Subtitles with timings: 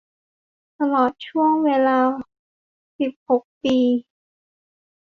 [0.79, 1.99] ตลอดช่วงเวลา
[2.99, 3.77] สิบหก ปี